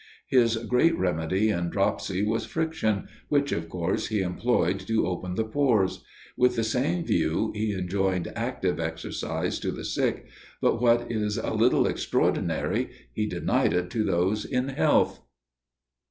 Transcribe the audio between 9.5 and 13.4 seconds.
to the sick; but what is a little extraordinary, he